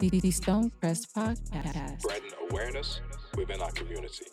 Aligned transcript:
The, 0.00 0.08
the 0.08 0.30
Stonecrest 0.30 1.12
Podcast. 1.12 2.00
Spreading 2.00 2.30
awareness 2.48 3.02
within 3.36 3.60
our 3.60 3.70
community. 3.72 4.24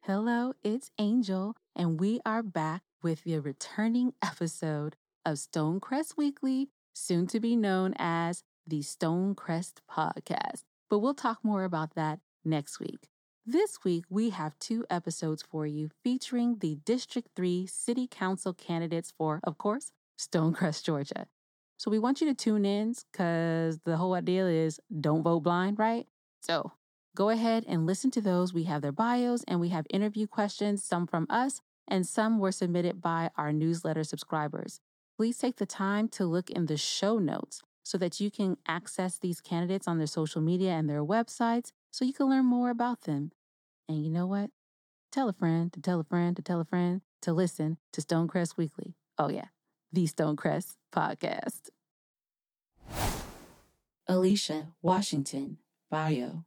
Hello, 0.00 0.54
it's 0.64 0.90
Angel, 0.98 1.54
and 1.76 2.00
we 2.00 2.18
are 2.26 2.42
back 2.42 2.82
with 3.00 3.22
the 3.22 3.38
returning 3.38 4.12
episode 4.20 4.96
of 5.24 5.36
Stonecrest 5.36 6.16
Weekly, 6.16 6.70
soon 6.92 7.28
to 7.28 7.38
be 7.38 7.54
known 7.54 7.94
as 7.96 8.42
the 8.66 8.80
Stonecrest 8.80 9.74
Podcast. 9.88 10.64
But 10.90 10.98
we'll 10.98 11.14
talk 11.14 11.38
more 11.44 11.62
about 11.62 11.94
that 11.94 12.18
next 12.44 12.80
week. 12.80 13.06
This 13.46 13.84
week, 13.84 14.04
we 14.10 14.30
have 14.30 14.58
two 14.58 14.84
episodes 14.90 15.44
for 15.48 15.64
you 15.64 15.90
featuring 16.02 16.58
the 16.58 16.74
District 16.84 17.28
3 17.36 17.68
City 17.68 18.08
Council 18.08 18.52
candidates 18.52 19.12
for, 19.16 19.38
of 19.44 19.58
course, 19.58 19.92
Stonecrest, 20.18 20.82
Georgia. 20.82 21.28
So 21.78 21.90
we 21.90 21.98
want 21.98 22.20
you 22.20 22.26
to 22.26 22.34
tune 22.34 22.64
in 22.64 22.94
because 23.12 23.78
the 23.84 23.96
whole 23.96 24.14
idea 24.14 24.46
is 24.46 24.80
don't 25.00 25.22
vote 25.22 25.40
blind, 25.40 25.78
right? 25.78 26.06
So 26.40 26.72
go 27.16 27.30
ahead 27.30 27.64
and 27.66 27.86
listen 27.86 28.10
to 28.12 28.20
those. 28.20 28.52
We 28.52 28.64
have 28.64 28.82
their 28.82 28.92
bios 28.92 29.44
and 29.48 29.60
we 29.60 29.70
have 29.70 29.86
interview 29.88 30.26
questions, 30.26 30.84
some 30.84 31.06
from 31.06 31.26
us 31.30 31.60
and 31.88 32.06
some 32.06 32.38
were 32.38 32.52
submitted 32.52 33.00
by 33.00 33.30
our 33.36 33.52
newsletter 33.52 34.04
subscribers. 34.04 34.80
Please 35.16 35.38
take 35.38 35.56
the 35.56 35.66
time 35.66 36.08
to 36.08 36.24
look 36.26 36.50
in 36.50 36.66
the 36.66 36.76
show 36.76 37.18
notes 37.18 37.62
so 37.82 37.96
that 37.98 38.20
you 38.20 38.30
can 38.30 38.58
access 38.66 39.18
these 39.18 39.40
candidates 39.40 39.88
on 39.88 39.98
their 39.98 40.06
social 40.06 40.42
media 40.42 40.72
and 40.72 40.88
their 40.88 41.04
websites 41.04 41.72
so 41.90 42.04
you 42.04 42.12
can 42.12 42.28
learn 42.28 42.44
more 42.44 42.70
about 42.70 43.02
them. 43.02 43.32
And 43.88 44.04
you 44.04 44.10
know 44.10 44.26
what? 44.26 44.50
Tell 45.10 45.28
a 45.28 45.32
friend 45.32 45.72
to 45.72 45.80
tell 45.80 45.98
a 45.98 46.04
friend 46.04 46.36
to 46.36 46.42
tell 46.42 46.60
a 46.60 46.64
friend 46.64 47.00
to 47.22 47.32
listen 47.32 47.78
to 47.94 48.02
Stonecrest 48.02 48.56
Weekly. 48.56 48.94
Oh, 49.16 49.30
yeah, 49.30 49.46
the 49.92 50.06
Stonecrest 50.06 50.76
podcast. 50.92 51.70
Alecia 54.08 54.68
Washington, 54.82 55.58
bio. 55.90 56.44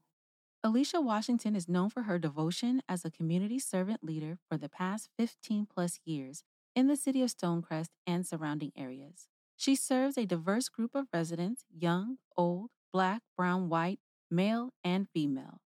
Alecia 0.63 1.03
Washington 1.03 1.55
is 1.55 1.67
known 1.67 1.89
for 1.89 2.03
her 2.03 2.19
devotion 2.19 2.81
as 2.87 3.03
a 3.03 3.11
community 3.11 3.57
servant 3.57 4.03
leader 4.03 4.37
for 4.47 4.57
the 4.57 4.69
past 4.69 5.09
15 5.17 5.65
plus 5.65 5.99
years 6.05 6.43
in 6.75 6.87
the 6.87 6.95
city 6.95 7.23
of 7.23 7.29
Stonecrest 7.29 7.89
and 8.05 8.25
surrounding 8.25 8.71
areas. 8.77 9.27
She 9.57 9.75
serves 9.75 10.17
a 10.17 10.25
diverse 10.25 10.69
group 10.69 10.95
of 10.95 11.07
residents 11.13 11.65
young, 11.71 12.17
old, 12.37 12.69
black, 12.93 13.21
brown, 13.35 13.69
white, 13.69 13.99
male, 14.29 14.71
and 14.83 15.07
female. 15.13 15.61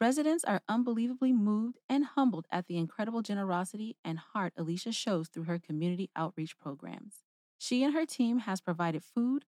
Residents 0.00 0.44
are 0.44 0.62
unbelievably 0.66 1.34
moved 1.34 1.78
and 1.86 2.06
humbled 2.06 2.46
at 2.50 2.66
the 2.66 2.78
incredible 2.78 3.20
generosity 3.20 3.98
and 4.02 4.18
heart 4.18 4.54
Alecia 4.58 4.94
shows 4.94 5.28
through 5.28 5.44
her 5.44 5.58
community 5.58 6.08
outreach 6.16 6.58
programs. 6.58 7.16
She 7.58 7.84
and 7.84 7.92
her 7.92 8.06
team 8.06 8.38
has 8.40 8.62
provided 8.62 9.04
food, 9.04 9.44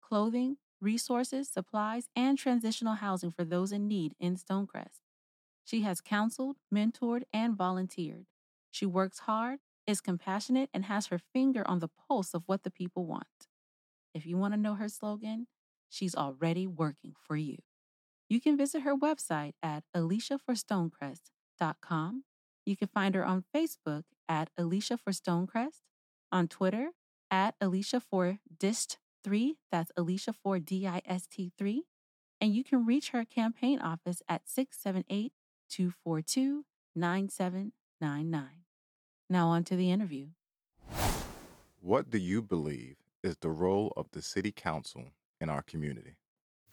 clothing, 0.00 0.56
resources, 0.80 1.50
supplies, 1.50 2.08
and 2.16 2.38
transitional 2.38 2.94
housing 2.94 3.30
for 3.30 3.44
those 3.44 3.72
in 3.72 3.86
need 3.88 4.14
in 4.18 4.36
Stonecrest. 4.36 5.00
She 5.64 5.82
has 5.82 6.00
counseled, 6.00 6.56
mentored, 6.74 7.24
and 7.30 7.54
volunteered. 7.54 8.24
She 8.70 8.86
works 8.86 9.20
hard, 9.20 9.58
is 9.86 10.00
compassionate, 10.00 10.70
and 10.72 10.86
has 10.86 11.08
her 11.08 11.18
finger 11.18 11.62
on 11.68 11.80
the 11.80 11.90
pulse 12.08 12.32
of 12.32 12.44
what 12.46 12.62
the 12.62 12.70
people 12.70 13.04
want. 13.04 13.26
If 14.14 14.24
you 14.24 14.38
want 14.38 14.54
to 14.54 14.60
know 14.60 14.74
her 14.76 14.88
slogan, 14.88 15.46
she's 15.90 16.14
already 16.14 16.66
working 16.66 17.14
for 17.20 17.36
you. 17.36 17.58
You 18.30 18.40
can 18.40 18.56
visit 18.56 18.80
her 18.82 18.96
website 18.96 19.52
at 19.60 19.82
aleciaforstonecrest.com. 19.94 22.24
You 22.64 22.76
can 22.76 22.88
find 22.88 23.14
her 23.16 23.26
on 23.26 23.44
Facebook 23.54 24.04
at 24.28 24.50
Alecia 24.56 25.00
for 25.00 25.10
Stonecrest, 25.10 25.80
on 26.30 26.46
Twitter 26.46 26.90
at 27.28 27.56
Alecia 27.60 28.00
for 28.00 28.38
Dist 28.56 28.98
3, 29.24 29.56
that's 29.72 29.90
Alecia 29.98 30.32
for 30.32 30.60
DIST 30.60 31.50
3, 31.58 31.82
and 32.40 32.54
you 32.54 32.62
can 32.62 32.86
reach 32.86 33.10
her 33.10 33.24
campaign 33.24 33.80
office 33.80 34.22
at 34.28 34.48
678 34.48 35.32
242 35.68 36.64
9799. 36.94 38.48
Now, 39.28 39.48
on 39.48 39.64
to 39.64 39.74
the 39.74 39.90
interview. 39.90 40.28
What 41.80 42.10
do 42.10 42.18
you 42.18 42.42
believe 42.42 42.94
is 43.24 43.38
the 43.40 43.50
role 43.50 43.92
of 43.96 44.06
the 44.12 44.22
City 44.22 44.52
Council 44.52 45.06
in 45.40 45.50
our 45.50 45.62
community? 45.62 46.19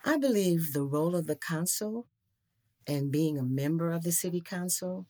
I 0.04 0.18
believe 0.18 0.74
the 0.74 0.84
role 0.84 1.16
of 1.16 1.28
the 1.28 1.36
council 1.36 2.08
and 2.88 3.12
being 3.12 3.38
a 3.38 3.44
member 3.44 3.92
of 3.92 4.04
the 4.04 4.12
city 4.12 4.42
council 4.42 5.08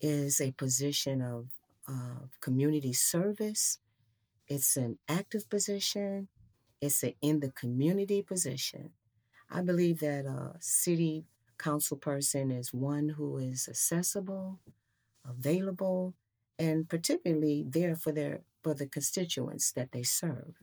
is 0.00 0.40
a 0.40 0.52
position 0.52 1.22
of 1.22 1.48
uh, 1.88 2.26
community 2.40 2.92
service. 2.92 3.78
It's 4.48 4.76
an 4.76 4.98
active 5.08 5.48
position. 5.50 6.28
It's 6.80 7.02
an 7.02 7.14
in 7.22 7.40
the 7.40 7.50
community 7.50 8.22
position. 8.22 8.90
I 9.50 9.62
believe 9.62 10.00
that 10.00 10.26
a 10.26 10.56
city 10.60 11.26
council 11.58 11.96
person 11.96 12.50
is 12.50 12.72
one 12.72 13.10
who 13.10 13.38
is 13.38 13.68
accessible, 13.68 14.60
available, 15.28 16.14
and 16.58 16.88
particularly 16.88 17.66
there 17.68 17.96
for 17.96 18.12
their 18.12 18.42
for 18.62 18.74
the 18.74 18.86
constituents 18.86 19.72
that 19.72 19.92
they 19.92 20.02
serve. 20.02 20.54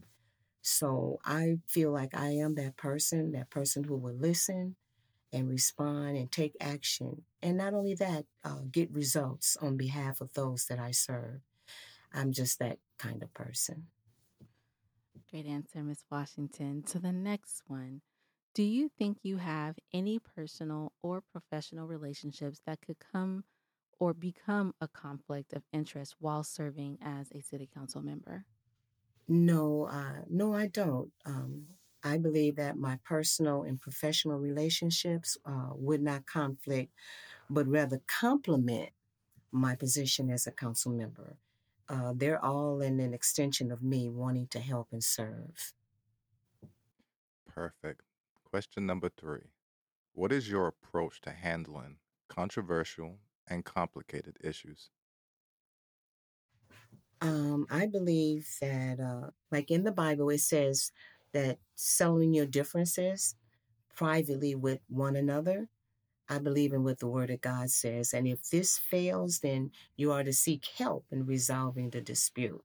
So 0.67 1.19
I 1.25 1.59
feel 1.67 1.91
like 1.91 2.13
I 2.13 2.31
am 2.31 2.55
that 2.55 2.77
person, 2.77 3.31
that 3.31 3.49
person 3.49 3.85
who 3.85 3.95
will 3.95 4.15
listen 4.15 4.75
and 5.33 5.49
respond 5.49 6.17
and 6.17 6.31
take 6.31 6.55
action. 6.61 7.23
And 7.41 7.57
not 7.57 7.73
only 7.73 7.95
that, 7.95 8.25
uh, 8.43 8.61
get 8.71 8.91
results 8.91 9.57
on 9.57 9.77
behalf 9.77 10.21
of 10.21 10.33
those 10.33 10.65
that 10.67 10.79
I 10.79 10.91
serve. 10.91 11.41
I'm 12.13 12.31
just 12.33 12.59
that 12.59 12.79
kind 12.97 13.23
of 13.23 13.33
person. 13.33 13.87
Great 15.29 15.45
answer, 15.45 15.83
Ms. 15.83 16.03
Washington. 16.09 16.85
So 16.85 16.99
the 16.99 17.11
next 17.13 17.63
one. 17.67 18.01
Do 18.53 18.63
you 18.63 18.89
think 18.89 19.19
you 19.23 19.37
have 19.37 19.77
any 19.93 20.19
personal 20.19 20.93
or 21.03 21.21
professional 21.21 21.87
relationships 21.87 22.61
that 22.65 22.81
could 22.81 22.99
come 22.99 23.45
or 23.99 24.13
become 24.13 24.73
a 24.81 24.87
conflict 24.87 25.53
of 25.53 25.63
interest 25.71 26.15
while 26.19 26.43
serving 26.43 26.97
as 27.01 27.31
a 27.31 27.41
city 27.41 27.67
council 27.73 28.01
member? 28.01 28.45
No, 29.27 29.85
uh, 29.85 30.21
no, 30.29 30.53
I 30.53 30.67
don't. 30.67 31.11
Um, 31.25 31.67
I 32.03 32.17
believe 32.17 32.55
that 32.55 32.77
my 32.77 32.99
personal 33.03 33.63
and 33.63 33.79
professional 33.81 34.37
relationships 34.39 35.37
uh, 35.45 35.69
would 35.73 36.01
not 36.01 36.25
conflict, 36.25 36.93
but 37.49 37.67
rather 37.67 38.01
complement 38.07 38.91
my 39.51 39.75
position 39.75 40.29
as 40.31 40.47
a 40.47 40.51
council 40.51 40.91
member. 40.93 41.37
Uh, 41.89 42.13
they're 42.15 42.43
all 42.43 42.81
in 42.81 42.99
an 42.99 43.13
extension 43.13 43.71
of 43.71 43.83
me 43.83 44.09
wanting 44.09 44.47
to 44.49 44.59
help 44.59 44.89
and 44.93 45.03
serve. 45.03 45.73
Perfect. 47.47 48.03
Question 48.43 48.85
number 48.85 49.09
three 49.09 49.49
What 50.13 50.31
is 50.31 50.49
your 50.49 50.67
approach 50.67 51.21
to 51.21 51.31
handling 51.31 51.99
controversial 52.29 53.21
and 53.47 53.65
complicated 53.65 54.37
issues? 54.41 54.91
Um, 57.21 57.65
I 57.69 57.87
believe 57.87 58.47
that, 58.61 58.99
uh, 58.99 59.31
like 59.51 59.71
in 59.71 59.83
the 59.83 59.91
Bible, 59.91 60.29
it 60.29 60.39
says 60.39 60.91
that 61.33 61.57
selling 61.75 62.33
your 62.33 62.45
differences 62.45 63.35
privately 63.95 64.55
with 64.55 64.79
one 64.87 65.15
another. 65.15 65.69
I 66.29 66.39
believe 66.39 66.73
in 66.73 66.83
what 66.83 66.99
the 66.99 67.07
Word 67.07 67.29
of 67.29 67.41
God 67.41 67.71
says. 67.71 68.13
And 68.13 68.27
if 68.27 68.49
this 68.49 68.77
fails, 68.77 69.39
then 69.39 69.71
you 69.95 70.11
are 70.11 70.23
to 70.23 70.33
seek 70.33 70.65
help 70.77 71.05
in 71.11 71.25
resolving 71.25 71.89
the 71.89 72.01
dispute. 72.01 72.63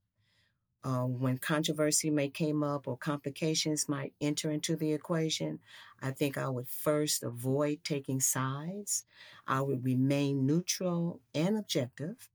Uh, 0.84 1.04
when 1.04 1.38
controversy 1.38 2.10
may 2.10 2.28
come 2.28 2.64
up 2.64 2.88
or 2.88 2.96
complications 2.96 3.88
might 3.88 4.14
enter 4.20 4.50
into 4.50 4.74
the 4.74 4.92
equation, 4.92 5.60
I 6.02 6.10
think 6.10 6.36
I 6.36 6.48
would 6.48 6.68
first 6.68 7.22
avoid 7.22 7.84
taking 7.84 8.20
sides. 8.20 9.04
I 9.46 9.60
would 9.60 9.84
remain 9.84 10.44
neutral 10.44 11.20
and 11.34 11.56
objective. 11.56 12.28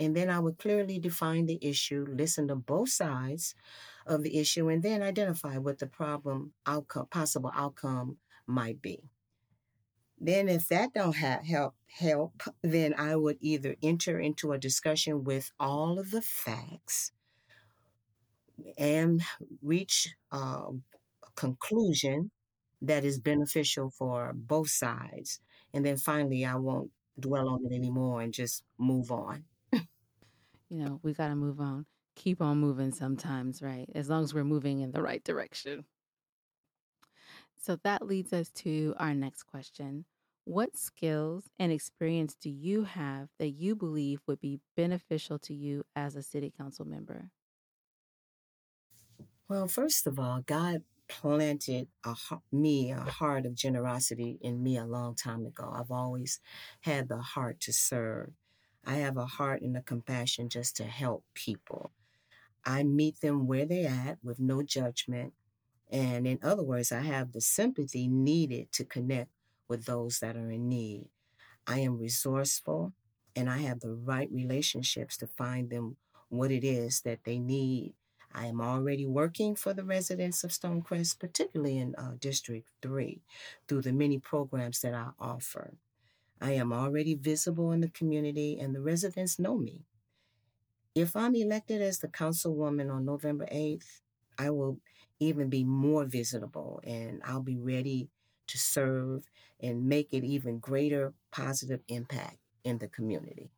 And 0.00 0.16
then 0.16 0.30
I 0.30 0.40
would 0.40 0.58
clearly 0.58 0.98
define 0.98 1.46
the 1.46 1.58
issue, 1.62 2.06
listen 2.08 2.48
to 2.48 2.56
both 2.56 2.88
sides 2.88 3.54
of 4.06 4.22
the 4.22 4.38
issue, 4.38 4.68
and 4.68 4.82
then 4.82 5.02
identify 5.02 5.58
what 5.58 5.78
the 5.78 5.86
problem 5.86 6.54
outcome, 6.66 7.06
possible 7.08 7.52
outcome 7.54 8.18
might 8.46 8.82
be. 8.82 9.02
Then 10.18 10.48
if 10.48 10.68
that 10.68 10.94
don't 10.94 11.16
have 11.16 11.44
help 11.44 11.74
help, 11.88 12.42
then 12.62 12.94
I 12.94 13.16
would 13.16 13.38
either 13.40 13.76
enter 13.82 14.18
into 14.18 14.52
a 14.52 14.58
discussion 14.58 15.24
with 15.24 15.50
all 15.58 15.98
of 15.98 16.10
the 16.10 16.22
facts 16.22 17.12
and 18.78 19.22
reach 19.62 20.14
uh, 20.32 20.70
a 21.24 21.30
conclusion 21.36 22.30
that 22.82 23.04
is 23.04 23.18
beneficial 23.18 23.90
for 23.90 24.32
both 24.34 24.70
sides. 24.70 25.40
And 25.72 25.84
then 25.84 25.96
finally, 25.96 26.44
I 26.44 26.56
won't 26.56 26.90
dwell 27.18 27.48
on 27.48 27.64
it 27.66 27.74
anymore 27.74 28.22
and 28.22 28.32
just 28.32 28.64
move 28.78 29.10
on 29.12 29.44
you 30.70 30.78
know, 30.78 31.00
we 31.02 31.12
got 31.14 31.28
to 31.28 31.36
move 31.36 31.60
on. 31.60 31.86
Keep 32.16 32.40
on 32.42 32.58
moving 32.58 32.92
sometimes, 32.92 33.62
right? 33.62 33.88
As 33.94 34.08
long 34.10 34.24
as 34.24 34.34
we're 34.34 34.44
moving 34.44 34.80
in 34.80 34.92
the 34.92 35.02
right 35.02 35.22
direction. 35.24 35.86
So 37.56 37.76
that 37.84 38.06
leads 38.06 38.32
us 38.32 38.50
to 38.52 38.94
our 38.98 39.14
next 39.14 39.44
question. 39.44 40.06
What 40.44 40.76
skills 40.76 41.50
and 41.58 41.70
experience 41.70 42.34
do 42.34 42.50
you 42.50 42.84
have 42.84 43.28
that 43.38 43.50
you 43.50 43.76
believe 43.76 44.22
would 44.26 44.40
be 44.40 44.60
beneficial 44.76 45.38
to 45.40 45.54
you 45.54 45.84
as 45.94 46.16
a 46.16 46.22
city 46.22 46.50
council 46.50 46.84
member? 46.86 47.30
Well, 49.48 49.68
first 49.68 50.06
of 50.06 50.18
all, 50.18 50.42
God 50.42 50.84
planted 51.08 51.88
a 52.04 52.16
me 52.52 52.92
a 52.92 53.00
heart 53.00 53.44
of 53.46 53.54
generosity 53.54 54.38
in 54.40 54.62
me 54.62 54.76
a 54.76 54.86
long 54.86 55.16
time 55.16 55.44
ago. 55.44 55.68
I've 55.74 55.90
always 55.90 56.40
had 56.82 57.08
the 57.08 57.18
heart 57.20 57.60
to 57.60 57.72
serve. 57.72 58.32
I 58.84 58.96
have 58.96 59.16
a 59.16 59.26
heart 59.26 59.62
and 59.62 59.76
a 59.76 59.82
compassion 59.82 60.48
just 60.48 60.76
to 60.76 60.84
help 60.84 61.24
people. 61.34 61.92
I 62.64 62.82
meet 62.82 63.20
them 63.20 63.46
where 63.46 63.64
they're 63.64 63.88
at 63.88 64.18
with 64.22 64.40
no 64.40 64.62
judgment. 64.62 65.32
And 65.90 66.26
in 66.26 66.38
other 66.42 66.62
words, 66.62 66.92
I 66.92 67.00
have 67.00 67.32
the 67.32 67.40
sympathy 67.40 68.08
needed 68.08 68.72
to 68.72 68.84
connect 68.84 69.30
with 69.68 69.84
those 69.84 70.20
that 70.20 70.36
are 70.36 70.50
in 70.50 70.68
need. 70.68 71.08
I 71.66 71.80
am 71.80 71.98
resourceful 71.98 72.92
and 73.36 73.48
I 73.48 73.58
have 73.58 73.80
the 73.80 73.92
right 73.94 74.28
relationships 74.32 75.16
to 75.18 75.26
find 75.26 75.70
them 75.70 75.96
what 76.28 76.50
it 76.50 76.64
is 76.64 77.02
that 77.02 77.24
they 77.24 77.38
need 77.38 77.94
I 78.32 78.46
am 78.46 78.60
already 78.60 79.06
working 79.06 79.56
for 79.56 79.74
the 79.74 79.84
residents 79.84 80.44
of 80.44 80.50
Stonecrest, 80.50 81.18
particularly 81.18 81.78
in 81.78 81.94
uh, 81.96 82.12
District 82.18 82.68
3, 82.80 83.20
through 83.66 83.82
the 83.82 83.92
many 83.92 84.18
programs 84.18 84.80
that 84.80 84.94
I 84.94 85.08
offer. 85.18 85.74
I 86.40 86.52
am 86.52 86.72
already 86.72 87.14
visible 87.14 87.72
in 87.72 87.80
the 87.80 87.90
community, 87.90 88.58
and 88.58 88.74
the 88.74 88.80
residents 88.80 89.38
know 89.38 89.56
me. 89.58 89.84
If 90.94 91.16
I'm 91.16 91.34
elected 91.34 91.82
as 91.82 91.98
the 91.98 92.08
councilwoman 92.08 92.92
on 92.92 93.04
November 93.04 93.46
8th, 93.50 94.02
I 94.38 94.50
will 94.50 94.80
even 95.18 95.48
be 95.50 95.64
more 95.64 96.04
visible 96.04 96.80
and 96.84 97.20
I'll 97.24 97.42
be 97.42 97.58
ready 97.58 98.08
to 98.46 98.58
serve 98.58 99.28
and 99.60 99.86
make 99.86 100.12
an 100.12 100.24
even 100.24 100.58
greater 100.58 101.14
positive 101.30 101.82
impact 101.88 102.38
in 102.64 102.78
the 102.78 102.88
community. 102.88 103.50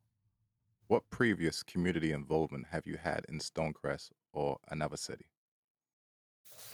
What 0.86 1.10
previous 1.10 1.64
community 1.64 2.12
involvement 2.12 2.68
have 2.68 2.86
you 2.86 2.96
had 2.96 3.26
in 3.28 3.40
Stonecrest 3.40 4.12
or 4.32 4.60
another 4.68 4.96
city? 4.96 5.31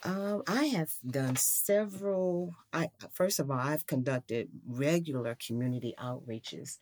Um, 0.05 0.43
I 0.47 0.65
have 0.67 0.93
done 1.07 1.37
several. 1.37 2.55
I 2.73 2.91
first 3.13 3.41
of 3.41 3.51
all, 3.51 3.59
I've 3.59 3.87
conducted 3.87 4.49
regular 4.67 5.37
community 5.45 5.95
outreaches. 5.99 6.79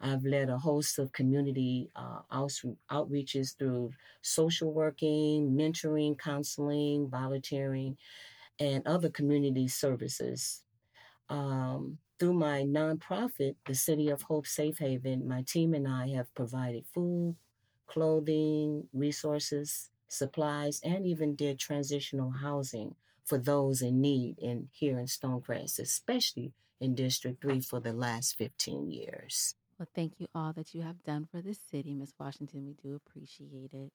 I've 0.00 0.24
led 0.24 0.48
a 0.48 0.58
host 0.58 0.98
of 0.98 1.12
community 1.12 1.90
uh, 1.94 2.20
out, 2.32 2.52
outreaches 2.90 3.56
through 3.58 3.92
social 4.22 4.72
working, 4.72 5.50
mentoring, 5.50 6.18
counseling, 6.18 7.08
volunteering, 7.10 7.98
and 8.58 8.86
other 8.86 9.10
community 9.10 9.68
services. 9.68 10.62
Um, 11.28 11.98
through 12.18 12.34
my 12.34 12.62
nonprofit, 12.62 13.56
the 13.66 13.74
City 13.74 14.08
of 14.08 14.22
Hope 14.22 14.46
Safe 14.46 14.78
Haven, 14.78 15.26
my 15.28 15.42
team 15.42 15.74
and 15.74 15.86
I 15.88 16.08
have 16.10 16.34
provided 16.34 16.84
food, 16.94 17.36
clothing, 17.86 18.88
resources, 18.92 19.90
supplies, 20.12 20.80
and 20.84 21.06
even 21.06 21.34
did 21.34 21.58
transitional 21.58 22.30
housing 22.30 22.94
for 23.24 23.38
those 23.38 23.80
in 23.80 24.00
need 24.00 24.38
in 24.38 24.68
here 24.72 24.98
in 24.98 25.06
Stonecrest, 25.06 25.78
especially 25.78 26.52
in 26.80 26.94
District 26.94 27.40
3 27.42 27.60
for 27.60 27.80
the 27.80 27.92
last 27.92 28.36
15 28.36 28.90
years. 28.90 29.54
Well, 29.78 29.88
thank 29.94 30.14
you 30.18 30.26
all 30.34 30.52
that 30.54 30.74
you 30.74 30.82
have 30.82 31.02
done 31.04 31.28
for 31.30 31.40
the 31.40 31.54
city, 31.54 31.94
Miss 31.94 32.12
Washington. 32.18 32.66
We 32.66 32.74
do 32.74 32.94
appreciate 32.94 33.72
it. 33.72 33.92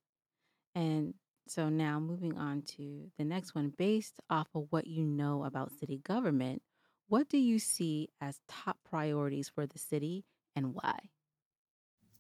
And 0.74 1.14
so 1.48 1.70
now 1.70 2.00
moving 2.00 2.38
on 2.38 2.64
to 2.78 3.12
the 3.18 3.24
next 3.24 3.54
one, 3.54 3.74
based 3.78 4.16
off 4.30 4.48
of 4.56 4.68
what 4.72 4.88
you 4.88 5.04
know 5.04 5.44
about 5.44 5.72
city 5.80 6.00
government, 6.04 6.62
what 7.08 7.30
do 7.30 7.38
you 7.38 7.60
see 7.60 8.10
as 8.20 8.40
top 8.48 8.78
priorities 8.84 9.50
for 9.50 9.68
the 9.68 9.78
city 9.78 10.26
and 10.56 10.74
why? 10.74 10.98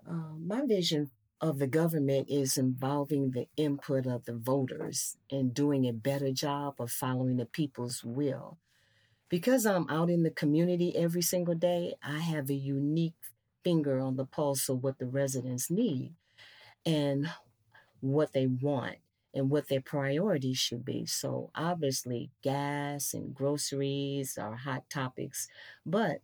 Uh, 0.07 0.37
my 0.37 0.61
vision 0.65 1.09
of 1.45 1.59
the 1.59 1.67
government 1.67 2.27
is 2.27 2.57
involving 2.57 3.29
the 3.29 3.47
input 3.55 4.07
of 4.07 4.25
the 4.25 4.33
voters 4.33 5.15
and 5.29 5.53
doing 5.53 5.87
a 5.87 5.93
better 5.93 6.31
job 6.31 6.73
of 6.79 6.91
following 6.91 7.37
the 7.37 7.45
people's 7.45 8.03
will. 8.03 8.57
Because 9.29 9.63
I'm 9.63 9.87
out 9.87 10.09
in 10.09 10.23
the 10.23 10.31
community 10.31 10.95
every 10.97 11.21
single 11.21 11.53
day, 11.53 11.93
I 12.03 12.17
have 12.19 12.49
a 12.49 12.55
unique 12.55 13.13
finger 13.63 13.99
on 13.99 14.15
the 14.15 14.25
pulse 14.25 14.69
of 14.69 14.81
what 14.83 14.97
the 14.97 15.05
residents 15.05 15.69
need 15.69 16.13
and 16.83 17.29
what 17.99 18.33
they 18.33 18.47
want 18.47 18.95
and 19.31 19.51
what 19.51 19.67
their 19.67 19.81
priorities 19.81 20.57
should 20.57 20.83
be. 20.83 21.05
So, 21.05 21.51
obviously, 21.53 22.31
gas 22.41 23.13
and 23.13 23.35
groceries 23.35 24.35
are 24.39 24.55
hot 24.55 24.89
topics, 24.89 25.47
but 25.85 26.21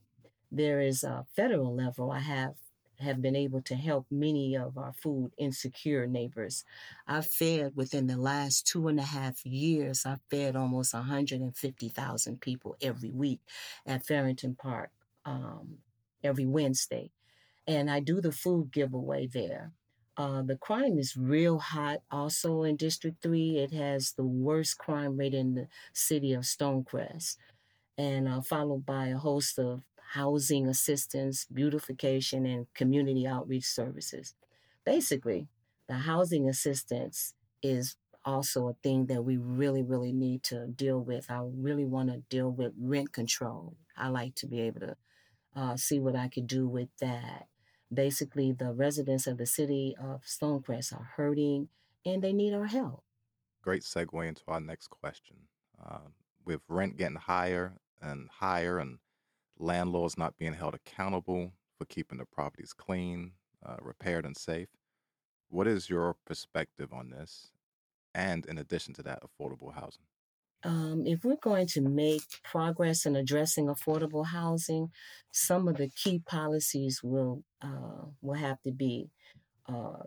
there 0.52 0.82
is 0.82 1.04
a 1.04 1.26
federal 1.36 1.76
level. 1.76 2.10
I 2.10 2.20
have 2.20 2.56
have 3.02 3.22
been 3.22 3.36
able 3.36 3.62
to 3.64 3.76
help 3.76 4.06
many 4.10 4.56
of 4.56 4.78
our 4.78 4.94
food 4.94 5.32
insecure 5.38 6.08
neighbors. 6.08 6.64
I've 7.08 7.28
fed 7.28 7.74
within 7.76 8.08
the 8.08 8.18
last 8.18 8.68
two 8.68 8.88
and 8.88 9.00
a 9.00 9.04
half 9.04 9.46
years, 9.46 10.06
I've 10.06 10.22
fed 10.30 10.56
almost 10.56 10.94
150,000 10.94 12.42
people 12.42 12.76
every 12.82 13.12
week 13.12 13.40
at 13.86 14.06
Fairington 14.06 14.56
Park 14.56 14.92
um, 15.26 15.78
every 16.24 16.46
Wednesday. 16.46 17.12
And 17.68 17.90
I 17.90 18.00
do 18.00 18.22
the 18.22 18.32
food 18.32 18.72
giveaway 18.72 19.28
there. 19.28 19.72
Uh, 20.18 20.42
the 20.42 20.58
crime 20.58 21.00
is 21.00 21.16
real 21.16 21.58
hot 21.58 22.02
also 22.12 22.64
in 22.64 22.76
District 22.76 23.22
3. 23.24 23.58
It 23.58 23.74
has 23.74 24.14
the 24.14 24.26
worst 24.26 24.78
crime 24.78 25.18
rate 25.18 25.34
in 25.34 25.56
the 25.56 25.68
city 25.94 26.34
of 26.34 26.44
Stonecrest, 26.44 27.38
and 27.98 28.28
uh, 28.28 28.42
followed 28.42 28.86
by 28.86 29.08
a 29.08 29.18
host 29.18 29.58
of 29.58 29.82
housing 30.14 30.68
assistance, 30.68 31.46
beautification, 31.46 32.46
and 32.46 32.68
community 32.74 33.26
outreach 33.26 33.66
services. 33.66 34.36
Basically, 34.86 35.48
the 35.88 35.94
housing 35.94 36.50
assistance 36.50 37.34
is 37.64 37.96
also 38.26 38.68
a 38.68 38.74
thing 38.84 39.06
that 39.06 39.24
we 39.24 39.38
really, 39.38 39.82
really 39.82 40.12
need 40.12 40.44
to 40.44 40.68
deal 40.68 41.00
with. 41.00 41.32
I 41.32 41.42
really 41.44 41.86
want 41.86 42.10
to 42.10 42.24
deal 42.30 42.50
with 42.52 42.74
rent 42.78 43.14
control. 43.14 43.78
I 43.98 44.10
like 44.10 44.36
to 44.36 44.48
be 44.48 44.60
able 44.62 44.82
to 44.82 44.96
uh, 45.56 45.78
see 45.78 46.00
what 46.00 46.16
I 46.16 46.28
could 46.28 46.48
do 46.48 46.68
with 46.68 46.90
that. 47.00 47.48
Basically, 47.94 48.52
the 48.52 48.74
residents 48.74 49.28
of 49.28 49.38
the 49.38 49.46
city 49.46 49.96
of 50.02 50.24
Stonecrest 50.24 50.94
are 50.94 51.12
hurting 51.16 51.70
and 52.06 52.22
they 52.22 52.34
need 52.34 52.54
our 52.54 52.68
help. 52.68 53.04
Great 53.62 53.84
segue 53.84 54.28
into 54.28 54.42
our 54.48 54.60
next 54.60 54.90
question. 54.90 55.38
Uh, 55.82 56.10
with 56.46 56.62
rent 56.68 56.98
getting 56.98 57.16
higher 57.16 57.74
and 58.02 58.28
higher 58.30 58.80
and 58.80 58.98
landlords 59.62 60.18
not 60.18 60.38
being 60.38 60.54
held 60.54 60.74
accountable 60.74 61.54
for 61.78 61.86
keeping 61.86 62.18
the 62.18 62.26
properties 62.26 62.74
clean, 62.74 63.32
uh, 63.66 63.78
repaired, 63.82 64.26
and 64.26 64.36
safe. 64.36 64.70
What 65.50 65.68
is 65.68 65.90
your 65.90 66.16
perspective 66.26 66.94
on 66.94 67.10
this? 67.10 67.52
And 68.14 68.46
in 68.46 68.58
addition 68.58 68.94
to 68.96 69.04
that, 69.04 69.24
affordable 69.24 69.74
housing? 69.74 70.04
Um, 70.64 71.04
if 71.08 71.24
we're 71.24 71.38
going 71.38 71.68
to 71.68 71.82
make 71.82 72.22
progress 72.44 73.06
in 73.06 73.16
addressing 73.16 73.66
affordable 73.68 74.28
housing, 74.28 74.92
some 75.32 75.68
of 75.68 75.78
the 75.78 75.90
key 75.90 76.20
policies 76.20 77.02
will 77.04 77.44
uh, 77.62 78.06
will 78.22 78.36
have 78.36 78.62
to 78.64 78.72
be 78.72 79.10
uh, 79.68 80.04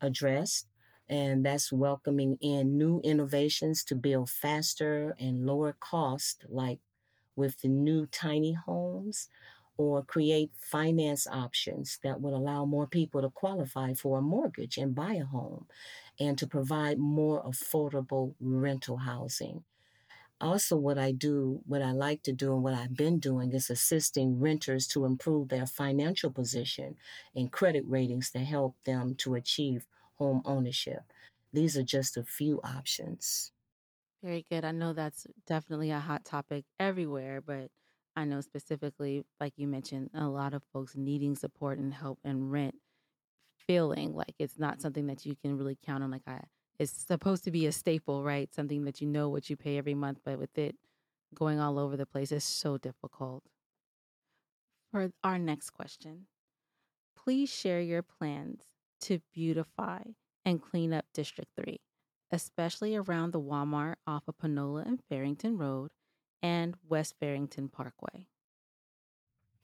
addressed, 0.00 0.66
and 1.08 1.46
that's 1.46 1.72
welcoming 1.72 2.38
in 2.40 2.76
new 2.76 3.00
innovations 3.04 3.84
to 3.84 3.94
build 3.94 4.30
faster 4.30 5.14
and 5.20 5.46
lower 5.46 5.76
cost, 5.78 6.44
like 6.48 6.80
with 7.36 7.60
the 7.60 7.68
new 7.68 8.06
tiny 8.06 8.52
homes 8.54 9.28
or 9.78 10.02
create 10.04 10.52
finance 10.56 11.26
options 11.26 11.98
that 12.02 12.20
would 12.20 12.32
allow 12.32 12.64
more 12.64 12.86
people 12.86 13.20
to 13.22 13.30
qualify 13.30 13.92
for 13.94 14.18
a 14.18 14.22
mortgage 14.22 14.78
and 14.78 14.94
buy 14.94 15.14
a 15.14 15.24
home 15.24 15.66
and 16.18 16.38
to 16.38 16.46
provide 16.46 16.98
more 16.98 17.42
affordable 17.44 18.34
rental 18.40 18.98
housing. 18.98 19.64
Also, 20.40 20.76
what 20.76 20.98
I 20.98 21.12
do, 21.12 21.62
what 21.66 21.82
I 21.82 21.92
like 21.92 22.22
to 22.24 22.32
do, 22.32 22.54
and 22.54 22.62
what 22.62 22.74
I've 22.74 22.94
been 22.96 23.18
doing 23.18 23.52
is 23.52 23.70
assisting 23.70 24.38
renters 24.40 24.86
to 24.88 25.04
improve 25.06 25.48
their 25.48 25.66
financial 25.66 26.30
position 26.30 26.96
and 27.34 27.52
credit 27.52 27.84
ratings 27.86 28.30
to 28.32 28.40
help 28.40 28.76
them 28.84 29.14
to 29.16 29.34
achieve 29.34 29.86
home 30.14 30.42
ownership. 30.44 31.12
These 31.52 31.76
are 31.76 31.82
just 31.82 32.16
a 32.18 32.24
few 32.24 32.60
options. 32.62 33.52
Very 34.22 34.44
good. 34.50 34.64
I 34.64 34.72
know 34.72 34.92
that's 34.92 35.26
definitely 35.46 35.90
a 35.90 36.00
hot 36.00 36.24
topic 36.24 36.64
everywhere, 36.78 37.40
but 37.40 37.70
I 38.16 38.24
know 38.24 38.40
specifically, 38.40 39.24
like 39.40 39.52
you 39.56 39.68
mentioned, 39.68 40.10
a 40.14 40.26
lot 40.28 40.54
of 40.54 40.62
folks 40.72 40.96
needing 40.96 41.34
support 41.36 41.78
and 41.78 41.92
help 41.92 42.18
and 42.24 42.50
rent, 42.50 42.76
feeling 43.56 44.14
like 44.14 44.34
it's 44.38 44.58
not 44.58 44.80
something 44.82 45.06
that 45.08 45.26
you 45.26 45.36
can 45.36 45.58
really 45.58 45.78
count 45.82 46.04
on. 46.04 46.10
Like 46.10 46.26
I, 46.26 46.44
it's 46.78 46.92
supposed 46.92 47.44
to 47.44 47.50
be 47.50 47.66
a 47.66 47.72
staple, 47.72 48.24
right? 48.24 48.52
Something 48.54 48.84
that 48.84 49.00
you 49.00 49.06
know 49.08 49.28
what 49.28 49.50
you 49.50 49.56
pay 49.56 49.78
every 49.78 49.94
month, 49.94 50.20
but 50.24 50.38
with 50.38 50.56
it 50.58 50.76
going 51.34 51.60
all 51.60 51.78
over 51.78 51.96
the 51.96 52.06
place, 52.06 52.32
it's 52.32 52.44
so 52.44 52.78
difficult. 52.78 53.44
For 54.90 55.12
our 55.22 55.38
next 55.38 55.70
question, 55.70 56.26
please 57.16 57.50
share 57.50 57.80
your 57.80 58.02
plans 58.02 58.74
to 59.02 59.20
beautify 59.32 60.02
and 60.44 60.62
clean 60.62 60.92
up 60.92 61.06
District 61.12 61.50
3 61.56 61.80
especially 62.30 62.96
around 62.96 63.32
the 63.32 63.40
Walmart 63.40 63.96
off 64.06 64.24
of 64.28 64.38
Panola 64.38 64.82
and 64.82 65.00
Fairington 65.08 65.56
Road 65.56 65.90
and 66.42 66.74
West 66.88 67.14
Fairington 67.20 67.68
Parkway? 67.68 68.26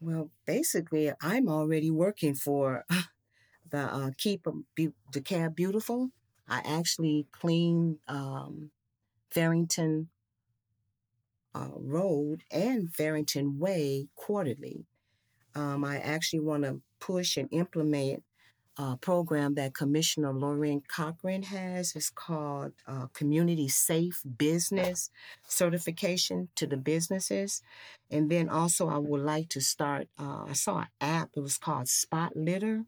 Well, 0.01 0.31
basically, 0.47 1.13
I'm 1.23 1.49
already 1.49 1.91
working 1.91 2.35
for 2.35 2.85
the 3.71 3.79
uh, 3.79 4.11
Keep 4.19 4.47
DeKalb 5.13 5.55
Beautiful. 5.55 6.11
I 6.49 6.61
actually 6.65 7.27
clean 7.33 7.99
um, 8.09 8.71
Fairington 9.31 10.09
uh, 11.55 11.69
Road 11.77 12.43
and 12.51 12.93
Fairington 12.95 13.59
Way 13.59 14.09
quarterly. 14.15 14.87
Um, 15.55 15.85
I 15.85 15.99
actually 15.99 16.41
want 16.41 16.65
to 16.65 16.81
push 16.99 17.37
and 17.37 17.49
implement 17.53 18.23
a 18.79 18.97
program 18.97 19.55
that 19.55 19.75
Commissioner 19.75 20.33
Lorraine 20.33 20.83
Cochran 20.89 21.43
has. 21.45 21.95
It's 21.95 22.11
called 22.11 22.73
uh, 22.87 23.07
Community 23.13 23.69
Safe 23.69 24.23
Business 24.39 25.11
Certification 25.47 26.49
to 26.57 26.67
the 26.67 26.77
businesses. 26.77 27.63
And 28.11 28.31
then 28.31 28.49
also, 28.49 28.89
I 28.89 28.99
would 28.99 29.21
like 29.21 29.49
to 29.51 29.61
start, 29.61 30.09
uh, 30.19 30.45
I 30.49 30.55
saw 30.55 30.81
an 30.81 30.87
app, 31.01 31.31
it 31.37 31.41
was 31.41 31.59
called 31.59 31.89
Spot 31.89 32.35
Litter. 32.35 32.85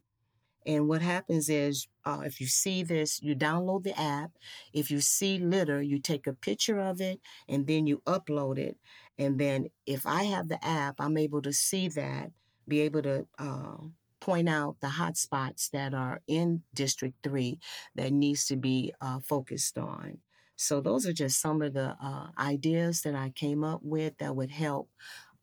And 0.66 0.88
what 0.88 1.02
happens 1.02 1.50
is, 1.50 1.88
uh, 2.06 2.22
if 2.24 2.40
you 2.40 2.46
see 2.46 2.82
this, 2.82 3.20
you 3.22 3.34
download 3.34 3.82
the 3.82 3.98
app. 4.00 4.30
If 4.72 4.90
you 4.90 5.00
see 5.00 5.38
litter, 5.38 5.82
you 5.82 5.98
take 5.98 6.26
a 6.26 6.32
picture 6.32 6.80
of 6.80 7.02
it 7.02 7.20
and 7.46 7.66
then 7.66 7.86
you 7.86 8.00
upload 8.06 8.56
it. 8.56 8.78
And 9.18 9.38
then 9.38 9.68
if 9.84 10.06
I 10.06 10.24
have 10.24 10.48
the 10.48 10.64
app, 10.64 10.96
I'm 10.98 11.18
able 11.18 11.42
to 11.42 11.52
see 11.52 11.88
that, 11.88 12.30
be 12.66 12.80
able 12.80 13.02
to 13.02 13.26
uh, 13.38 13.76
point 14.24 14.48
out 14.48 14.76
the 14.80 14.88
hot 14.88 15.18
spots 15.18 15.68
that 15.68 15.92
are 15.92 16.22
in 16.26 16.62
District 16.72 17.14
3 17.22 17.58
that 17.94 18.10
needs 18.10 18.46
to 18.46 18.56
be 18.56 18.94
uh, 19.02 19.20
focused 19.20 19.76
on. 19.76 20.16
So 20.56 20.80
those 20.80 21.06
are 21.06 21.12
just 21.12 21.42
some 21.42 21.60
of 21.60 21.74
the 21.74 21.94
uh, 22.02 22.28
ideas 22.38 23.02
that 23.02 23.14
I 23.14 23.32
came 23.34 23.62
up 23.62 23.80
with 23.82 24.16
that 24.18 24.34
would 24.34 24.50
help 24.50 24.88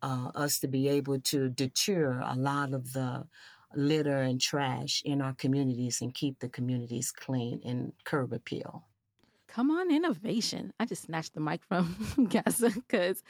uh, 0.01 0.31
us 0.33 0.59
to 0.61 0.67
be 0.67 0.89
able 0.89 1.19
to 1.19 1.49
deter 1.49 2.23
a 2.25 2.35
lot 2.35 2.73
of 2.73 2.93
the 2.93 3.27
litter 3.75 4.17
and 4.17 4.41
trash 4.41 5.03
in 5.05 5.21
our 5.21 5.33
communities 5.33 6.01
and 6.01 6.11
keep 6.11 6.39
the 6.39 6.49
communities 6.49 7.11
clean 7.11 7.61
and 7.63 7.93
curb 8.03 8.33
appeal. 8.33 8.87
Come 9.47 9.69
on, 9.69 9.91
innovation. 9.91 10.73
I 10.79 10.85
just 10.85 11.03
snatched 11.03 11.35
the 11.35 11.39
mic 11.39 11.63
from 11.65 11.93
Gassa 12.29 12.73
because 12.73 13.21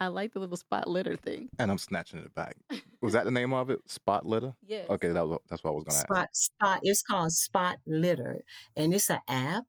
I 0.00 0.08
like 0.08 0.34
the 0.34 0.40
little 0.40 0.58
spot 0.58 0.86
litter 0.86 1.16
thing. 1.16 1.48
And 1.58 1.70
I'm 1.70 1.78
snatching 1.78 2.18
it 2.18 2.34
back. 2.34 2.56
Was 3.00 3.12
that 3.12 3.24
the 3.24 3.30
name 3.30 3.52
of 3.52 3.70
it? 3.70 3.78
Spot 3.88 4.26
litter? 4.26 4.54
Yeah. 4.66 4.82
Okay, 4.90 5.08
that 5.08 5.26
was, 5.26 5.38
that's 5.48 5.62
what 5.62 5.70
I 5.70 5.74
was 5.74 5.84
going 5.84 5.94
to 5.94 6.00
Spot 6.00 6.28
Spot. 6.32 6.80
It's 6.82 7.02
called 7.02 7.32
Spot 7.32 7.76
Litter, 7.86 8.42
and 8.76 8.94
it's 8.94 9.10
an 9.10 9.20
app. 9.28 9.64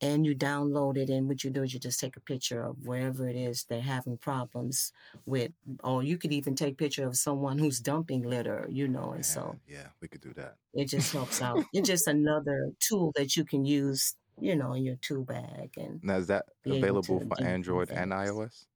And 0.00 0.26
you 0.26 0.34
download 0.34 0.98
it, 0.98 1.08
and 1.08 1.28
what 1.28 1.44
you 1.44 1.50
do 1.50 1.62
is 1.62 1.72
you 1.72 1.80
just 1.80 1.98
take 1.98 2.16
a 2.16 2.20
picture 2.20 2.62
of 2.62 2.76
wherever 2.84 3.26
it 3.26 3.36
is 3.36 3.64
they're 3.64 3.80
having 3.80 4.18
problems 4.18 4.92
with, 5.24 5.52
or 5.82 6.02
you 6.02 6.18
could 6.18 6.32
even 6.32 6.54
take 6.54 6.72
a 6.72 6.76
picture 6.76 7.06
of 7.06 7.16
someone 7.16 7.56
who's 7.58 7.80
dumping 7.80 8.22
litter, 8.22 8.66
you 8.68 8.86
know. 8.86 9.12
And 9.12 9.24
so, 9.24 9.56
yeah, 9.66 9.86
we 10.02 10.08
could 10.08 10.20
do 10.20 10.34
that. 10.34 10.56
It 10.74 10.88
just 10.88 11.10
helps 11.10 11.40
out. 11.40 11.64
it's 11.72 11.88
just 11.88 12.06
another 12.06 12.72
tool 12.80 13.12
that 13.16 13.34
you 13.36 13.44
can 13.44 13.64
use 13.64 14.14
you 14.40 14.56
know, 14.56 14.72
in 14.72 14.84
your 14.84 14.96
tool 14.96 15.24
bag. 15.24 15.70
And 15.76 16.02
now, 16.02 16.16
is 16.16 16.26
that 16.26 16.46
available 16.66 17.20
for 17.20 17.42
Android 17.42 17.90
and 17.90 18.12
iOS? 18.12 18.66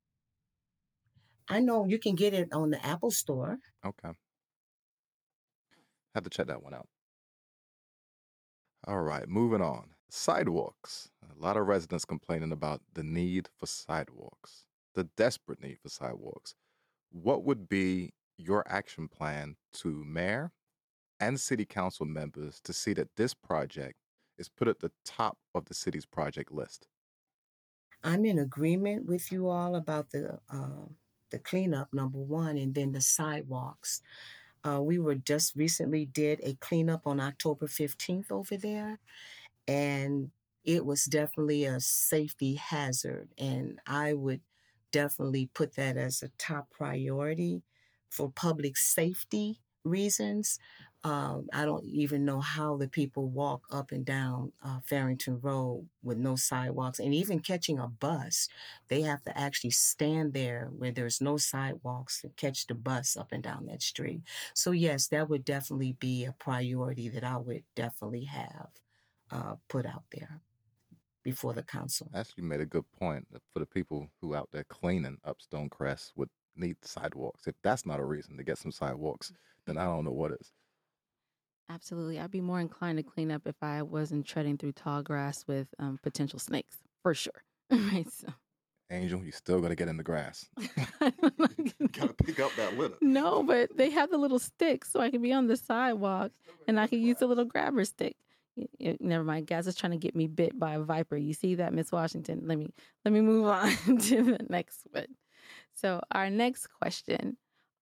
I 1.49 1.61
know 1.61 1.87
you 1.87 1.99
can 1.99 2.15
get 2.15 2.35
it 2.35 2.53
on 2.53 2.71
the 2.71 2.85
Apple 2.85 3.11
Store. 3.11 3.59
Okay. 3.85 4.11
Have 6.15 6.25
to 6.25 6.31
check 6.31 6.47
that 6.49 6.63
one 6.63 6.75
out. 6.75 6.87
All 8.87 9.03
right, 9.03 9.29
moving 9.29 9.61
on. 9.61 9.91
Sidewalks. 10.11 11.11
A 11.23 11.41
lot 11.41 11.57
of 11.57 11.67
residents 11.67 12.05
complaining 12.05 12.53
about 12.53 12.81
the 12.95 13.03
need 13.03 13.49
for 13.59 13.67
sidewalks, 13.67 14.65
the 14.95 15.05
desperate 15.17 15.61
need 15.63 15.79
for 15.83 15.89
sidewalks. 15.89 16.55
What 17.11 17.45
would 17.45 17.69
be 17.69 18.13
your 18.37 18.65
action 18.69 19.09
plan 19.09 19.57
to 19.75 20.05
mayor 20.05 20.53
and 21.21 21.39
city 21.39 21.65
council 21.65 22.07
members 22.07 22.61
to 22.65 22.73
see 22.73 22.93
that 22.95 23.17
this 23.17 23.35
project 23.35 23.97
is 24.39 24.49
put 24.49 24.69
at 24.69 24.79
the 24.79 24.93
top 25.05 25.37
of 25.55 25.65
the 25.67 25.75
city's 25.75 26.07
project 26.07 26.53
list. 26.53 26.87
I'm 28.05 28.25
in 28.25 28.39
agreement 28.39 29.07
with 29.07 29.33
you 29.33 29.49
all 29.49 29.75
about 29.75 30.11
the 30.11 30.39
uh, 30.53 30.87
the 31.31 31.39
cleanup 31.39 31.93
number 31.93 32.19
one, 32.19 32.57
and 32.57 32.75
then 32.75 32.93
the 32.93 33.01
sidewalks. 33.01 34.03
Uh, 34.65 34.81
we 34.83 34.99
were 34.99 35.15
just 35.15 35.55
recently 35.57 36.05
did 36.05 36.41
a 36.43 36.55
cleanup 36.57 37.07
on 37.07 37.21
October 37.21 37.67
15th 37.69 38.31
over 38.31 38.57
there, 38.57 38.99
and 39.67 40.31
it 40.65 40.85
was 40.85 41.05
definitely 41.05 41.65
a 41.65 41.81
safety 41.81 42.55
hazard, 42.55 43.29
and 43.39 43.81
I 43.87 44.15
would 44.15 44.41
definitely 44.93 45.51
put 45.55 45.75
that 45.77 45.97
as 45.97 46.23
a 46.23 46.31
top 46.39 46.71
priority 46.71 47.63
for 48.11 48.31
public 48.31 48.77
safety 48.77 49.61
reasons. 49.85 50.59
Um, 51.09 51.49
I 51.55 51.65
don't 51.65 51.87
even 51.87 52.27
know 52.27 52.41
how 52.41 52.77
the 52.77 52.87
people 52.87 53.31
walk 53.31 53.63
up 53.71 53.93
and 53.93 54.05
down 54.05 54.53
uh, 54.63 54.81
Fairington 54.85 55.41
Road 55.41 55.89
with 56.03 56.19
no 56.19 56.37
sidewalks. 56.37 56.99
And 56.99 57.15
even 57.15 57.41
catching 57.41 57.79
a 57.79 57.89
bus, 57.89 58.47
they 58.89 59.01
have 59.03 59.23
to 59.23 59.39
actually 59.39 59.71
stand 59.71 60.35
there 60.35 60.69
where 60.77 60.91
there's 60.91 61.23
no 61.23 61.39
sidewalks 61.39 62.21
to 62.21 62.29
catch 62.37 62.67
the 62.67 62.75
bus 62.75 63.17
up 63.17 63.33
and 63.33 63.43
down 63.43 63.65
that 63.67 63.81
street. 63.81 64.21
So, 64.53 64.73
yes, 64.73 65.07
that 65.07 65.31
would 65.31 65.47
definitely 65.47 65.97
be 65.99 66.27
a 66.27 66.33
priority 66.33 67.09
that 67.09 67.25
I 67.25 67.39
would 67.39 67.63
definitely 67.75 68.25
have 68.25 68.69
uh, 69.31 69.55
put 69.69 69.87
out 69.87 70.05
there 70.13 70.43
before 71.23 71.55
the 71.55 71.63
council. 71.63 72.11
Actually, 72.15 72.45
made 72.45 72.61
a 72.61 72.67
good 72.67 72.85
point 72.99 73.27
for 73.55 73.61
the 73.61 73.67
people 73.67 74.11
who 74.21 74.35
out 74.35 74.51
there 74.53 74.65
cleaning 74.65 75.17
up 75.25 75.39
Stonecrest 75.41 76.13
would 76.17 76.29
need 76.55 76.77
sidewalks. 76.83 77.47
If 77.47 77.55
that's 77.63 77.87
not 77.87 77.99
a 77.99 78.05
reason 78.05 78.37
to 78.37 78.43
get 78.43 78.59
some 78.59 78.73
sidewalks, 78.73 79.33
then 79.65 79.79
I 79.79 79.85
don't 79.85 80.05
know 80.05 80.13
what 80.13 80.33
is. 80.33 80.53
Absolutely. 81.71 82.19
I'd 82.19 82.31
be 82.31 82.41
more 82.41 82.61
inclined 82.61 82.99
to 82.99 83.03
clean 83.03 83.31
up 83.31 83.43
if 83.47 83.57
I 83.63 83.83
wasn't 83.83 84.27
treading 84.27 84.57
through 84.57 84.73
tall 84.73 85.03
grass 85.03 85.45
with 85.47 85.69
um, 85.79 85.99
potential 86.03 86.39
snakes, 86.39 86.79
for 87.03 87.15
sure. 87.15 87.45
right. 87.71 88.07
So. 88.11 88.29
Angel, 88.91 89.23
you 89.23 89.33
still 89.33 89.61
got 89.61 89.69
to 89.69 89.75
get 89.75 89.89
in 89.89 89.99
the 89.99 90.03
grass. 90.03 90.49
got 91.01 91.19
to 92.09 92.15
pick 92.25 92.41
up 92.41 92.51
that 92.57 92.79
litter. 92.79 92.95
No, 93.03 93.43
but 93.43 93.77
they 93.77 93.91
have 93.91 94.11
the 94.11 94.17
little 94.17 94.39
sticks, 94.39 94.91
so 94.91 95.01
I 95.01 95.11
can 95.11 95.21
be 95.21 95.33
on 95.33 95.47
the 95.47 95.59
sidewalk 95.59 96.33
and 96.67 96.81
I 96.81 96.87
can 96.87 97.03
use 97.03 97.19
the 97.19 97.27
little 97.27 97.45
grabber 97.45 97.85
stick. 97.85 98.17
Never 98.81 99.23
mind, 99.23 99.47
guys. 99.47 99.67
Is 99.67 99.77
trying 99.77 99.93
to 99.93 99.99
get 99.99 100.17
me 100.17 100.27
bit 100.27 100.59
by 100.59 100.75
a 100.75 100.81
viper. 100.81 101.17
You 101.17 101.35
see 101.35 101.57
that, 101.57 101.75
Miss 101.75 101.93
Washington? 101.93 102.43
Let 102.45 102.59
me 102.59 102.73
let 103.05 103.13
me 103.13 103.21
move 103.21 103.47
on 103.47 103.71
to 103.99 104.23
the 104.23 104.47
next 104.49 104.87
one. 104.91 105.07
So, 105.75 106.01
our 106.11 106.29
next 106.29 106.67
question: 106.67 107.37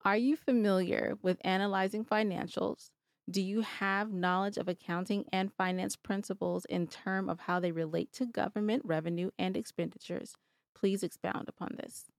Are 0.04 0.18
you 0.18 0.36
familiar 0.36 1.14
with 1.22 1.38
analyzing 1.44 2.04
financials? 2.04 2.90
Do 3.30 3.40
you 3.40 3.60
have 3.60 4.12
knowledge 4.12 4.56
of 4.56 4.66
accounting 4.66 5.26
and 5.32 5.52
finance 5.54 5.94
principles 5.94 6.64
in 6.64 6.88
terms 6.88 7.30
of 7.30 7.38
how 7.40 7.60
they 7.60 7.70
relate 7.70 8.12
to 8.14 8.26
government 8.26 8.82
revenue 8.84 9.30
and 9.38 9.56
expenditures? 9.56 10.34
Please 10.74 11.02
expound 11.04 11.48
upon 11.48 11.76
this. 11.76 12.10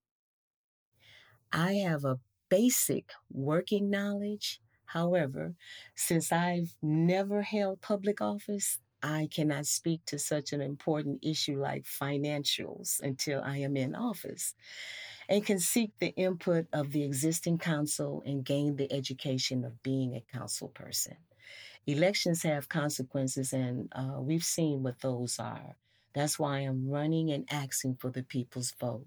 I 1.52 1.74
have 1.76 2.06
a 2.06 2.20
basic 2.50 3.12
working 3.30 3.90
knowledge. 3.90 4.62
However, 4.86 5.56
since 5.96 6.32
I've 6.32 6.76
never 6.82 7.42
held 7.42 7.82
public 7.82 8.22
office, 8.22 8.80
I 9.04 9.30
cannot 9.32 9.68
speak 9.68 10.06
to 10.08 10.20
such 10.20 10.54
an 10.54 10.62
important 10.62 11.20
issue 11.24 11.60
like 11.60 11.84
financials 11.86 13.00
until 13.01 13.42
I 13.44 13.58
am 13.58 13.77
in 13.77 13.96
office 13.96 14.56
and 15.30 15.46
can 15.46 15.60
seek 15.60 15.92
the 16.00 16.16
input 16.16 16.68
of 16.74 16.92
the 16.92 17.04
existing 17.04 17.58
council 17.58 18.24
and 18.25 18.46
gain 18.46 18.75
the 18.75 18.92
education 18.92 19.63
of 19.63 19.84
being 19.84 20.16
a 20.16 20.38
council 20.38 20.70
person. 20.70 21.18
Elections 21.86 22.44
have 22.44 22.68
consequences, 22.70 23.54
and 23.54 23.92
uh, 23.96 24.20
we've 24.20 24.44
seen 24.44 24.84
what 24.84 25.00
those 25.01 25.39
are. 25.39 25.77
That's 26.13 26.38
why 26.39 26.60
I'm 26.60 26.89
running 26.89 27.32
and 27.32 27.48
asking 27.51 27.98
for 28.00 28.10
the 28.10 28.24
people's 28.24 28.74
vote. 28.80 29.06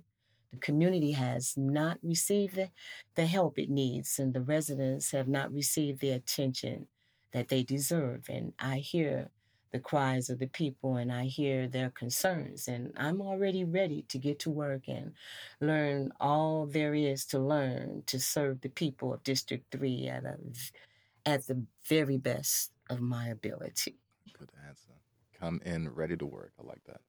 The 0.53 0.59
community 0.59 1.13
has 1.13 1.55
not 1.57 1.99
received 2.03 2.57
the, 2.57 2.71
the 3.17 3.27
help 3.27 3.59
it 3.59 3.71
needs, 3.71 4.19
and 4.19 4.33
the 4.33 4.41
residents 4.41 5.11
have 5.11 5.29
not 5.29 5.53
received 5.53 6.01
the 6.01 6.11
attention 6.11 6.87
that 7.33 7.49
they 7.49 7.63
deserve. 7.63 8.29
And 8.29 8.53
I 8.59 8.79
hear 8.79 9.31
the 9.73 9.79
cries 9.79 10.31
of 10.31 10.39
the 10.39 10.47
people 10.47 10.97
and 10.97 11.13
I 11.13 11.25
hear 11.25 11.69
their 11.69 11.91
concerns. 11.91 12.69
And 12.69 12.93
I'm 12.97 13.21
already 13.21 13.65
ready 13.65 14.03
to 14.09 14.19
get 14.19 14.39
to 14.41 14.51
work 14.51 14.89
and 14.89 15.13
learn 15.61 16.13
all 16.21 16.67
there 16.67 16.95
is 16.95 17.25
to 17.27 17.39
learn 17.39 18.03
to 18.07 18.19
serve 18.19 18.61
the 18.61 18.69
people 18.69 19.15
of 19.15 19.23
District 19.23 19.65
3 19.71 20.09
at, 20.09 20.25
a, 20.25 20.37
at 21.25 21.47
the 21.47 21.63
very 21.85 22.19
best 22.19 22.73
of 22.89 23.01
my 23.01 23.29
ability. 23.29 23.97
Good 24.39 24.51
answer. 24.67 24.93
Come 25.39 25.61
in 25.65 25.89
ready 25.89 26.17
to 26.17 26.27
work. 26.27 26.53
I 26.61 26.67
like 26.67 26.85
that. 26.87 27.01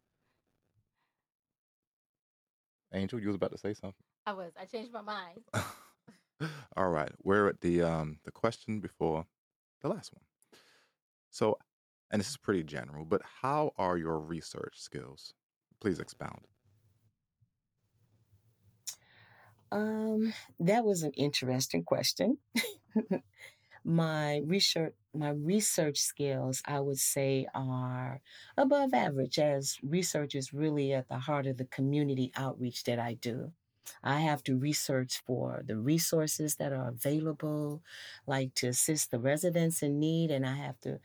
Angel, 2.93 3.19
you 3.19 3.27
was 3.27 3.35
about 3.35 3.51
to 3.51 3.57
say 3.57 3.73
something. 3.73 4.03
I 4.25 4.33
was. 4.33 4.51
I 4.59 4.65
changed 4.65 4.91
my 4.91 5.01
mind. 5.01 5.41
all 6.77 6.89
right. 6.89 7.11
We're 7.23 7.47
at 7.47 7.61
the 7.61 7.81
um 7.83 8.19
the 8.25 8.31
question 8.31 8.79
before 8.79 9.25
the 9.81 9.87
last 9.87 10.13
one. 10.13 10.23
So 11.29 11.57
and 12.11 12.19
this 12.19 12.29
is 12.29 12.37
pretty 12.37 12.63
general, 12.63 13.05
but 13.05 13.21
how 13.41 13.71
are 13.77 13.97
your 13.97 14.19
research 14.19 14.75
skills? 14.79 15.33
Please 15.79 15.99
expound. 15.99 16.47
Um, 19.71 20.33
that 20.59 20.83
was 20.83 21.03
an 21.03 21.11
interesting 21.13 21.83
question. 21.83 22.37
my 23.83 24.41
research 24.45 24.93
my 25.13 25.29
research 25.31 25.97
skills 25.97 26.61
i 26.65 26.79
would 26.79 26.99
say 26.99 27.47
are 27.55 28.21
above 28.57 28.93
average 28.93 29.39
as 29.39 29.77
research 29.83 30.35
is 30.35 30.53
really 30.53 30.93
at 30.93 31.07
the 31.09 31.17
heart 31.19 31.47
of 31.47 31.57
the 31.57 31.65
community 31.65 32.31
outreach 32.35 32.83
that 32.83 32.99
i 32.99 33.15
do 33.15 33.51
I 34.03 34.21
have 34.21 34.43
to 34.43 34.57
research 34.57 35.21
for 35.25 35.63
the 35.65 35.77
resources 35.77 36.55
that 36.57 36.71
are 36.71 36.87
available, 36.89 37.83
like 38.27 38.53
to 38.55 38.67
assist 38.67 39.11
the 39.11 39.19
residents 39.19 39.81
in 39.81 39.99
need, 39.99 40.31
and 40.31 40.45
I 40.45 40.55
have 40.55 40.79
to 40.81 40.99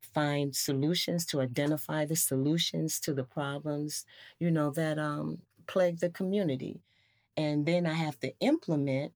find 0.00 0.54
solutions 0.54 1.26
to 1.26 1.40
identify 1.40 2.04
the 2.04 2.16
solutions 2.16 3.00
to 3.00 3.14
the 3.14 3.24
problems, 3.24 4.04
you 4.38 4.50
know, 4.50 4.70
that 4.70 4.98
um, 4.98 5.42
plague 5.66 6.00
the 6.00 6.10
community. 6.10 6.82
And 7.36 7.66
then 7.66 7.86
I 7.86 7.92
have 7.94 8.18
to 8.20 8.34
implement 8.40 9.12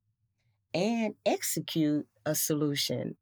and 0.74 1.14
execute 1.26 2.06
a 2.24 2.34
solution. 2.34 3.16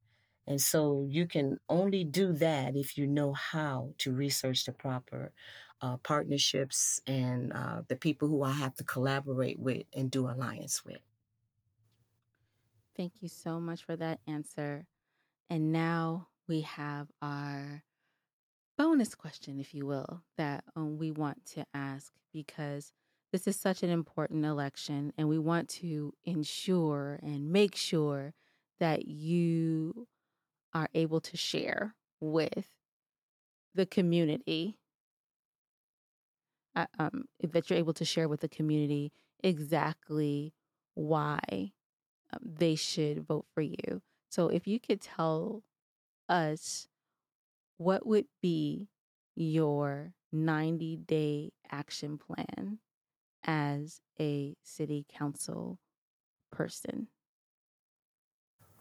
And 0.47 0.61
so 0.61 1.07
you 1.09 1.27
can 1.27 1.59
only 1.69 2.05
do 2.05 2.33
that 2.35 2.77
if 2.77 2.99
you 2.99 3.07
know 3.07 3.33
how 3.33 3.95
to 3.99 4.13
research 4.13 4.65
the 4.65 4.73
proper 4.73 5.33
uh, 5.81 5.97
partnerships 5.99 7.01
and 7.07 7.53
uh, 7.53 7.83
the 7.89 7.97
people 7.97 8.29
who 8.29 8.43
I 8.43 8.53
have 8.53 8.75
to 8.77 8.85
collaborate 8.85 9.59
with 9.59 9.85
and 9.95 10.11
do 10.11 10.29
alliance 10.29 10.85
with. 10.85 11.01
Thank 12.97 13.23
you 13.23 13.29
so 13.29 13.61
much 13.61 13.85
for 13.85 13.97
that 13.97 14.21
answer. 14.27 14.87
And 15.49 15.73
now 15.73 16.29
we 16.51 16.63
have 16.63 17.07
our 17.23 17.85
bonus 18.77 19.15
question, 19.15 19.61
if 19.61 19.73
you 19.73 19.87
will, 19.87 20.25
that 20.37 20.65
um, 20.75 20.99
we 20.99 21.13
want 21.13 21.47
to 21.47 21.65
ask 21.73 22.13
because 22.33 22.93
this 23.33 23.47
is 23.47 23.55
such 23.55 23.85
an 23.85 23.91
important 23.91 24.45
election 24.45 25.13
and 25.17 25.29
we 25.29 25.39
want 25.39 25.69
to 25.69 26.13
ensure 26.25 27.21
and 27.23 27.53
make 27.53 27.77
sure 27.77 28.35
that 28.81 29.07
you 29.07 30.09
are 30.75 30.89
able 30.93 31.21
to 31.21 31.37
share 31.37 31.95
with 32.21 32.67
the 33.77 33.87
community 33.87 34.77
uh, 36.75 36.87
um, 36.99 37.27
that 37.41 37.71
you're 37.71 37.79
able 37.79 37.95
to 37.95 38.05
share 38.05 38.29
with 38.29 38.41
the 38.41 38.49
community 38.49 39.13
exactly 39.45 40.53
why 40.95 41.39
um, 42.33 42.41
they 42.43 42.75
should 42.75 43.25
vote 43.25 43.47
for 43.55 43.61
you. 43.61 44.03
So 44.31 44.49
if 44.49 44.67
you 44.67 44.81
could 44.81 45.01
tell 45.01 45.63
us 46.31 46.89
what 47.79 48.07
would 48.07 48.29
be 48.41 48.89
your 49.35 50.15
90 50.33 50.97
day 50.97 51.53
action 51.71 52.19
plan 52.19 52.81
as 53.45 54.03
a 54.21 54.57
city 54.63 55.07
council 55.09 55.81
person? 56.53 57.09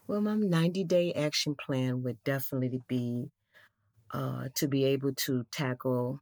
Well, 0.08 0.22
my 0.22 0.36
90 0.36 0.84
day 0.84 1.14
action 1.14 1.56
plan 1.56 2.04
would 2.04 2.24
definitely 2.24 2.82
be 2.88 3.32
uh, 4.12 4.50
to 4.56 4.68
be 4.68 4.86
able 4.86 5.14
to 5.16 5.46
tackle 5.46 6.22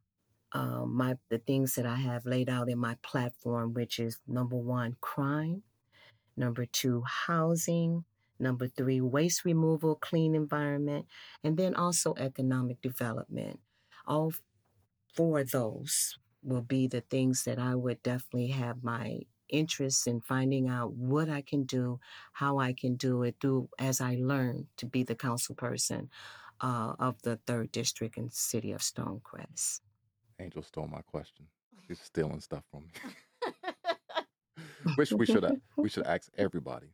uh, 0.54 0.86
my 0.86 1.18
the 1.30 1.40
things 1.40 1.76
that 1.76 1.86
I 1.88 1.98
have 1.98 2.26
laid 2.26 2.50
out 2.50 2.70
in 2.70 2.80
my 2.80 2.96
platform, 3.04 3.74
which 3.74 4.00
is 4.00 4.22
number 4.28 4.58
one, 4.58 4.98
crime, 5.02 5.64
number 6.38 6.66
two, 6.66 7.04
housing, 7.04 8.06
number 8.40 8.68
three, 8.68 9.02
waste 9.02 9.46
removal, 9.46 9.96
clean 9.96 10.36
environment, 10.36 11.06
and 11.44 11.58
then 11.58 11.76
also 11.76 12.14
economic 12.18 12.82
development. 12.82 13.60
All 14.06 14.34
four 15.14 15.40
of 15.40 15.52
those 15.52 16.18
will 16.44 16.62
be 16.62 16.88
the 16.88 17.02
things 17.02 17.44
that 17.44 17.60
I 17.60 17.76
would 17.76 18.02
definitely 18.04 18.48
have 18.48 18.84
my 18.84 19.22
interest 19.50 20.08
in 20.08 20.22
finding 20.22 20.68
out 20.68 20.94
what 20.94 21.30
I 21.30 21.42
can 21.42 21.64
do, 21.64 22.00
how 22.34 22.60
I 22.60 22.74
can 22.74 22.96
do 22.96 23.24
it 23.24 23.36
through 23.42 23.70
as 23.80 24.02
I 24.02 24.18
learn 24.20 24.68
to 24.78 24.86
be 24.86 25.04
the 25.04 25.16
council 25.16 25.56
person 25.56 26.10
uh, 26.62 26.94
of 27.00 27.22
the 27.22 27.40
third 27.48 27.72
district 27.72 28.18
and 28.18 28.32
city 28.32 28.72
of 28.72 28.82
Stonecrest. 28.82 29.82
Angel 30.40 30.62
stole 30.62 30.88
my 30.88 31.02
question. 31.02 31.48
She's 31.88 32.00
stealing 32.00 32.42
stuff 32.42 32.64
from 32.72 32.84
me. 32.84 33.12
Which 34.96 35.12
we 35.12 35.26
should 35.26 35.46
we 35.76 35.90
should 35.90 36.06
ask 36.06 36.30
everybody. 36.38 36.88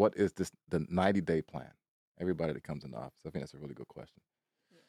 What 0.00 0.16
is 0.16 0.32
this 0.32 0.50
the 0.70 0.86
90 0.88 1.20
day 1.20 1.42
plan? 1.42 1.70
Everybody 2.18 2.54
that 2.54 2.64
comes 2.64 2.84
in 2.84 2.92
the 2.92 2.96
office. 2.96 3.20
I 3.26 3.28
think 3.28 3.42
that's 3.42 3.52
a 3.52 3.58
really 3.58 3.74
good 3.74 3.88
question. 3.88 4.22
Yeah. 4.72 4.80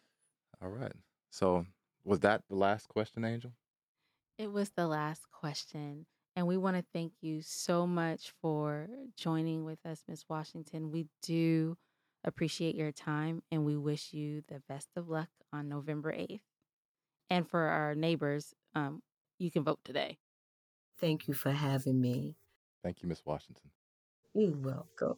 All 0.66 0.70
right. 0.70 0.94
So 1.32 1.66
was 2.06 2.22
that 2.22 2.44
the 2.48 2.56
last 2.56 2.88
question, 2.88 3.26
Angel? 3.26 3.52
It 4.38 4.54
was 4.54 4.70
the 4.70 4.88
last 4.88 5.30
question. 5.30 6.06
And 6.38 6.48
we 6.48 6.56
want 6.56 6.78
to 6.78 6.86
thank 6.94 7.12
you 7.20 7.42
so 7.42 7.86
much 7.86 8.32
for 8.42 8.88
joining 9.18 9.66
with 9.66 9.86
us, 9.86 10.02
Miss 10.08 10.24
Washington. 10.30 10.92
We 10.92 11.08
do 11.22 11.76
appreciate 12.24 12.76
your 12.76 12.94
time 12.94 13.44
and 13.52 13.66
we 13.66 13.76
wish 13.76 14.14
you 14.14 14.44
the 14.48 14.62
best 14.70 14.88
of 14.96 15.10
luck 15.10 15.28
on 15.52 15.68
November 15.68 16.14
8th. 16.14 16.40
And 17.30 17.46
for 17.50 17.60
our 17.60 17.96
neighbors, 17.96 18.54
um, 18.76 19.02
you 19.40 19.52
can 19.52 19.66
vote 19.66 19.80
today. 19.84 20.20
Thank 21.02 21.28
you 21.28 21.34
for 21.34 21.52
having 21.52 22.00
me. 22.00 22.38
Thank 22.82 23.04
you, 23.04 23.10
Miss 23.10 23.26
Washington. 23.26 23.72
You're 24.34 24.56
welcome. 24.60 25.18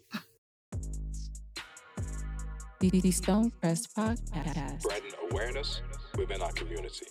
The 2.79 2.89
Stonecrest 2.89 3.93
Podcast. 3.93 4.81
Spreading 4.81 5.11
awareness 5.29 5.81
within 6.17 6.41
our 6.41 6.51
community. 6.53 7.05